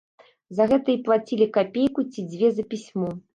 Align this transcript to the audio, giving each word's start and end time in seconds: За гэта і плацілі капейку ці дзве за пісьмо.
За 0.59 0.65
гэта 0.71 0.89
і 0.93 0.95
плацілі 1.09 1.47
капейку 1.59 2.07
ці 2.11 2.25
дзве 2.33 2.51
за 2.57 2.67
пісьмо. 2.73 3.13